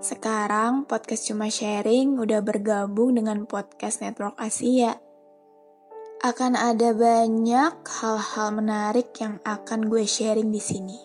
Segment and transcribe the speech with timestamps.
[0.00, 4.96] Sekarang podcast cuma sharing udah bergabung dengan podcast Network Asia.
[6.24, 10.96] Akan ada banyak hal-hal menarik yang akan gue sharing di sini.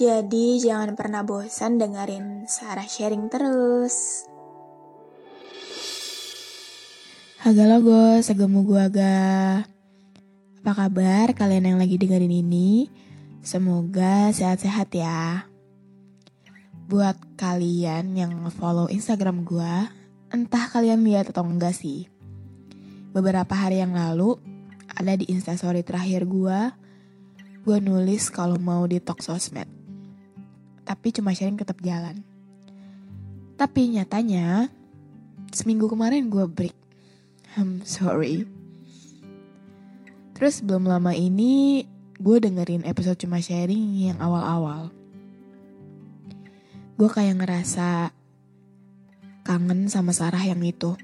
[0.00, 4.24] Jadi jangan pernah bosan dengerin Sarah sharing terus.
[7.44, 9.60] Haga logo, segemu gua ga.
[10.64, 12.88] Apa kabar kalian yang lagi dengerin ini?
[13.44, 15.44] Semoga sehat-sehat ya.
[16.88, 19.74] Buat kalian yang follow Instagram gue,
[20.32, 22.08] entah kalian lihat atau enggak sih.
[23.12, 24.40] Beberapa hari yang lalu,
[24.96, 26.72] ada di instastory terakhir gue,
[27.68, 29.68] gue nulis kalau mau detox sosmed.
[30.88, 32.24] Tapi cuma sharing tetap jalan.
[33.60, 34.72] Tapi nyatanya,
[35.52, 36.76] seminggu kemarin gue break.
[37.60, 38.48] I'm sorry.
[40.32, 41.84] Terus belum lama ini,
[42.16, 44.88] gue dengerin episode cuma sharing yang awal-awal
[46.98, 48.10] gue kayak ngerasa
[49.46, 50.98] kangen sama Sarah yang itu.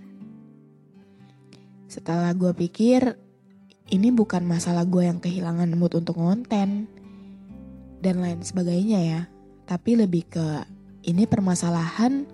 [1.86, 3.14] Setelah gue pikir,
[3.94, 6.90] ini bukan masalah gue yang kehilangan mood untuk ngonten
[8.02, 9.20] dan lain sebagainya ya.
[9.70, 10.66] Tapi lebih ke
[11.06, 12.26] ini permasalahan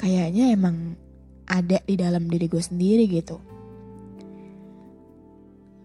[0.00, 0.96] kayaknya emang
[1.44, 3.36] ada di dalam diri gue sendiri gitu.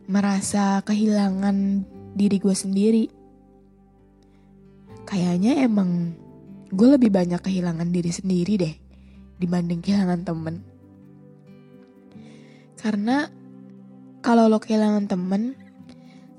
[0.07, 1.83] Merasa kehilangan
[2.15, 3.05] diri gue sendiri.
[5.03, 6.23] Kayaknya emang
[6.71, 8.75] gue lebih banyak kehilangan diri sendiri deh
[9.37, 10.55] dibanding kehilangan temen.
[12.79, 13.27] Karena
[14.25, 15.53] kalau lo kehilangan temen,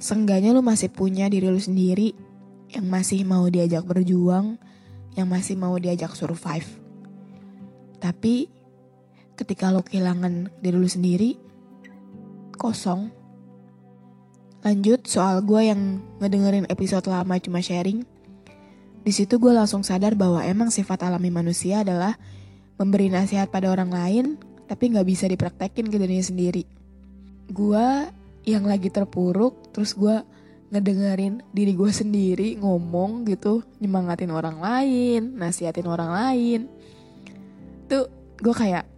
[0.02, 2.14] seenggaknya lo masih punya diri lo sendiri
[2.72, 4.58] yang masih mau diajak berjuang,
[5.14, 6.66] yang masih mau diajak survive.
[8.02, 8.50] Tapi
[9.38, 11.30] ketika lo kehilangan diri lo sendiri,
[12.56, 13.12] kosong.
[14.66, 18.02] Lanjut soal gue yang ngedengerin episode lama cuma sharing,
[19.06, 22.18] di situ gue langsung sadar bahwa emang sifat alami manusia adalah
[22.74, 24.26] memberi nasihat pada orang lain,
[24.66, 26.66] tapi gak bisa dipraktekin ke dirinya sendiri.
[27.46, 28.10] Gue
[28.42, 30.26] yang lagi terpuruk, terus gue
[30.74, 36.60] ngedengerin diri gue sendiri ngomong gitu, nyemangatin orang lain, nasihatin orang lain.
[37.86, 38.10] Tuh
[38.42, 38.90] gue kayak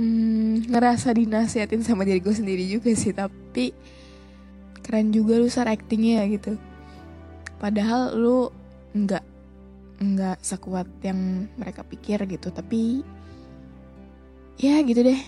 [0.00, 3.76] hmm, ngerasa dinasihatin sama diri gue sendiri juga sih, tapi
[4.80, 6.56] keren juga lu sar actingnya gitu.
[7.60, 8.48] Padahal lu
[8.96, 9.24] nggak
[9.96, 13.00] nggak sekuat yang mereka pikir gitu tapi
[14.60, 15.20] ya gitu deh.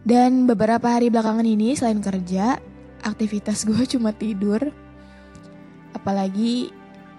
[0.00, 2.56] Dan beberapa hari belakangan ini selain kerja
[3.04, 4.72] aktivitas gue cuma tidur.
[5.92, 6.72] Apalagi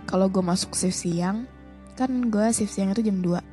[0.09, 1.45] kalau gue masuk shift siang
[1.93, 3.51] kan gue shift siang itu jam 2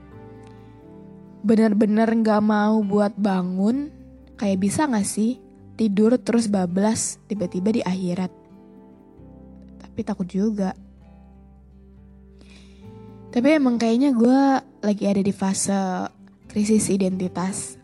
[1.43, 3.93] bener-bener nggak mau buat bangun
[4.39, 5.39] kayak bisa gak sih
[5.79, 8.31] tidur terus bablas tiba-tiba di akhirat?
[9.79, 10.75] Tapi takut juga
[13.29, 14.41] tapi emang kayaknya gue
[14.81, 16.09] lagi ada di fase
[16.49, 17.77] krisis identitas.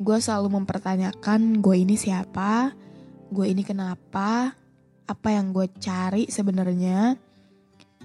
[0.00, 2.72] Gue selalu mempertanyakan gue ini siapa,
[3.28, 4.56] gue ini kenapa,
[5.04, 7.14] apa yang gue cari sebenarnya,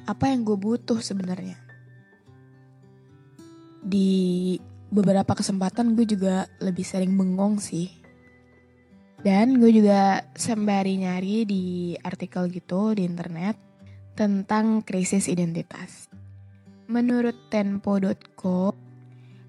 [0.06, 1.56] apa yang gue butuh sebenarnya.
[3.80, 4.60] Di
[4.92, 7.88] beberapa kesempatan gue juga lebih sering bengong sih.
[9.20, 11.64] Dan gue juga sembari nyari di
[12.00, 13.56] artikel gitu di internet
[14.16, 16.09] tentang krisis identitas.
[16.90, 18.74] Menurut tempo.co,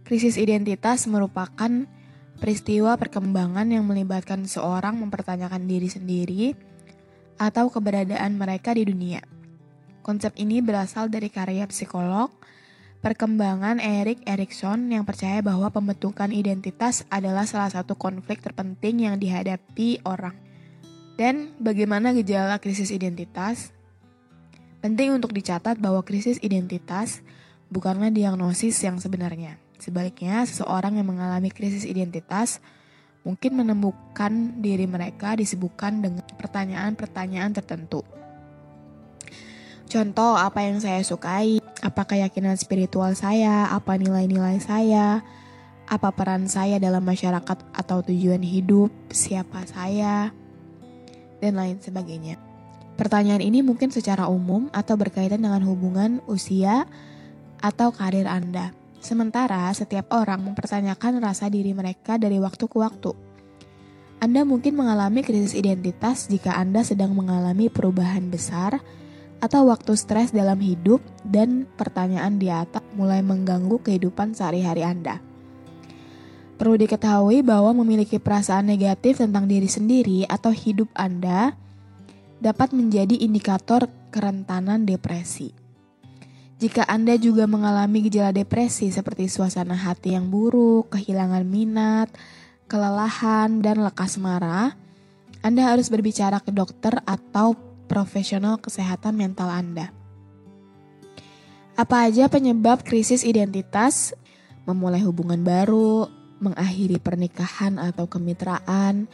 [0.04, 1.88] krisis identitas merupakan
[2.36, 6.52] peristiwa perkembangan yang melibatkan seorang mempertanyakan diri sendiri
[7.40, 9.24] atau keberadaan mereka di dunia.
[10.04, 12.28] Konsep ini berasal dari karya psikolog
[13.00, 20.04] perkembangan Erik Erikson yang percaya bahwa pembentukan identitas adalah salah satu konflik terpenting yang dihadapi
[20.04, 20.36] orang.
[21.16, 23.72] Dan bagaimana gejala krisis identitas?
[24.80, 27.20] Penting untuk dicatat bahwa krisis identitas
[27.70, 29.56] bukanlah diagnosis yang sebenarnya.
[29.80, 32.60] Sebaliknya, seseorang yang mengalami krisis identitas
[33.24, 38.04] mungkin menemukan diri mereka disibukkan dengan pertanyaan-pertanyaan tertentu.
[39.90, 45.24] Contoh apa yang saya sukai, apa keyakinan spiritual saya, apa nilai-nilai saya,
[45.90, 50.30] apa peran saya dalam masyarakat atau tujuan hidup, siapa saya,
[51.42, 52.38] dan lain sebagainya.
[52.94, 56.86] Pertanyaan ini mungkin secara umum atau berkaitan dengan hubungan, usia,
[57.60, 58.72] atau karir Anda.
[59.00, 63.12] Sementara setiap orang mempertanyakan rasa diri mereka dari waktu ke waktu.
[64.20, 68.76] Anda mungkin mengalami krisis identitas jika Anda sedang mengalami perubahan besar
[69.40, 75.24] atau waktu stres dalam hidup dan pertanyaan di atas mulai mengganggu kehidupan sehari-hari Anda.
[76.60, 81.56] Perlu diketahui bahwa memiliki perasaan negatif tentang diri sendiri atau hidup Anda
[82.36, 85.59] dapat menjadi indikator kerentanan depresi.
[86.60, 92.12] Jika Anda juga mengalami gejala depresi seperti suasana hati yang buruk, kehilangan minat,
[92.68, 94.76] kelelahan, dan lekas marah,
[95.40, 97.56] Anda harus berbicara ke dokter atau
[97.88, 99.88] profesional kesehatan mental Anda.
[101.80, 104.12] Apa aja penyebab krisis identitas?
[104.68, 106.12] Memulai hubungan baru,
[106.44, 109.08] mengakhiri pernikahan atau kemitraan,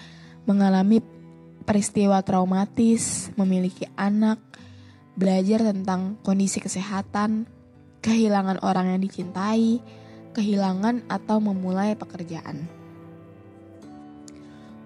[0.51, 0.99] mengalami
[1.63, 4.43] peristiwa traumatis, memiliki anak,
[5.17, 7.49] belajar tentang kondisi kesehatan,
[8.05, 9.81] kehilangan orang yang dicintai,
[10.37, 12.69] kehilangan atau memulai pekerjaan.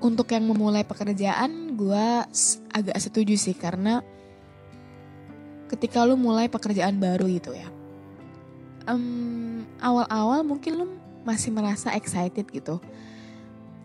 [0.00, 2.06] Untuk yang memulai pekerjaan, gue
[2.72, 4.00] agak setuju sih karena
[5.68, 7.68] ketika lu mulai pekerjaan baru gitu ya,
[8.88, 10.86] um, awal-awal mungkin lu
[11.26, 12.80] masih merasa excited gitu.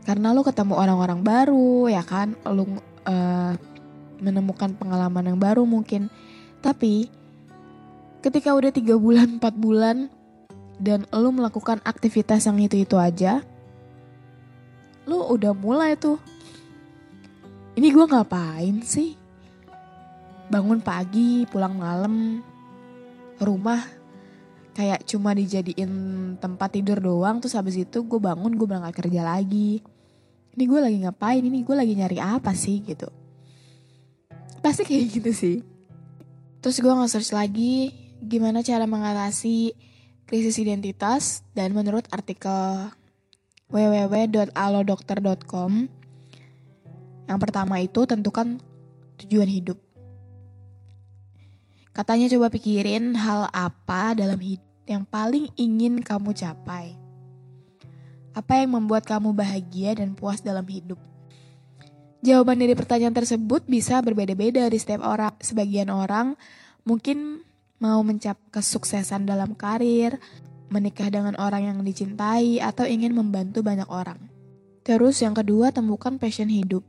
[0.05, 2.37] Karena lo ketemu orang-orang baru ya kan?
[2.45, 3.53] Lo uh,
[4.21, 6.07] menemukan pengalaman yang baru mungkin
[6.65, 7.13] tapi
[8.25, 10.09] ketika udah tiga bulan empat bulan
[10.81, 13.45] dan lo melakukan aktivitas yang itu itu aja
[15.05, 16.17] lo udah mulai tuh
[17.75, 19.19] ini gue ngapain sih?
[20.47, 22.39] Bangun pagi pulang malam
[23.35, 23.83] rumah
[24.71, 25.91] kayak cuma dijadiin
[26.39, 29.83] tempat tidur doang terus habis itu gue bangun gue berangkat kerja lagi.
[30.55, 31.43] Ini gue lagi ngapain?
[31.43, 32.79] Ini gue lagi nyari apa sih?
[32.79, 33.11] Gitu.
[34.63, 35.74] Pasti kayak gitu sih
[36.65, 37.93] terus gue nge-search lagi
[38.25, 39.77] gimana cara mengatasi
[40.25, 42.89] krisis identitas dan menurut artikel
[43.69, 45.71] www.alodokter.com
[47.29, 48.57] yang pertama itu tentukan
[49.21, 49.77] tujuan hidup
[51.95, 56.99] Katanya coba pikirin hal apa dalam hidup yang paling ingin kamu capai.
[58.35, 60.99] Apa yang membuat kamu bahagia dan puas dalam hidup?
[62.25, 65.37] Jawaban dari pertanyaan tersebut bisa berbeda-beda di setiap orang.
[65.37, 66.33] Sebagian orang
[66.81, 67.45] mungkin
[67.77, 70.17] mau mencapai kesuksesan dalam karir,
[70.73, 74.17] menikah dengan orang yang dicintai, atau ingin membantu banyak orang.
[74.81, 76.81] Terus yang kedua, temukan passion hidup.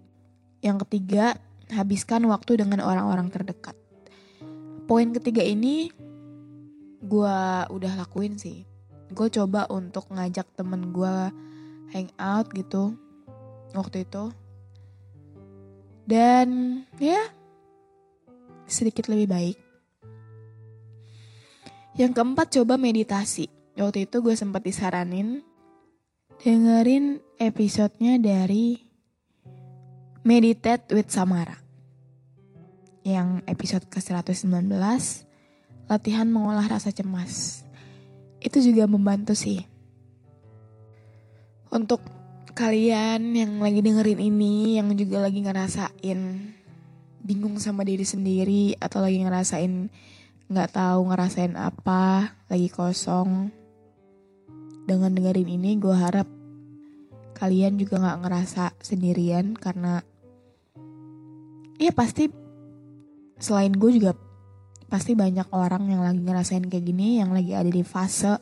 [0.65, 1.37] Yang ketiga,
[1.69, 3.77] habiskan waktu dengan orang-orang terdekat
[4.87, 5.91] poin ketiga ini
[7.03, 7.39] gue
[7.75, 8.63] udah lakuin sih
[9.11, 11.15] gue coba untuk ngajak temen gue
[11.91, 12.95] hangout gitu
[13.75, 14.31] waktu itu
[16.07, 17.21] dan ya
[18.65, 19.59] sedikit lebih baik
[21.99, 25.43] yang keempat coba meditasi waktu itu gue sempat disaranin
[26.41, 28.87] dengerin episodenya dari
[30.27, 31.67] Meditate with Samara
[33.07, 34.67] yang episode ke-119,
[35.87, 37.63] latihan mengolah rasa cemas.
[38.43, 39.63] Itu juga membantu sih.
[41.71, 42.03] Untuk
[42.57, 46.21] kalian yang lagi dengerin ini, yang juga lagi ngerasain
[47.21, 49.93] bingung sama diri sendiri, atau lagi ngerasain
[50.49, 53.53] nggak tahu ngerasain apa, lagi kosong.
[54.89, 56.25] Dengan dengerin ini, gue harap
[57.37, 60.01] kalian juga nggak ngerasa sendirian karena
[61.77, 62.33] ya pasti
[63.37, 64.17] selain gue juga
[64.89, 68.41] pasti banyak orang yang lagi ngerasain kayak gini yang lagi ada di fase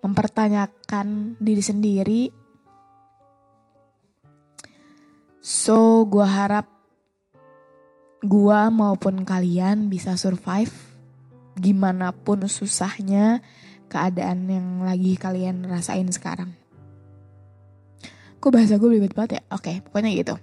[0.00, 2.20] mempertanyakan diri sendiri
[5.42, 6.70] so gue harap
[8.22, 10.70] gue maupun kalian bisa survive
[11.58, 13.42] gimana pun susahnya
[13.90, 16.54] keadaan yang lagi kalian rasain sekarang
[18.38, 20.34] kok bahasa gue ribet banget ya oke okay, pokoknya gitu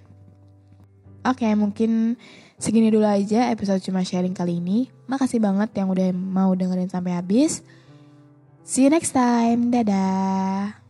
[1.24, 2.20] oke okay, mungkin
[2.60, 4.92] Segini dulu aja episode cuma sharing kali ini.
[5.08, 7.64] Makasih banget yang udah mau dengerin sampai habis.
[8.68, 9.72] See you next time.
[9.72, 10.89] Dadah.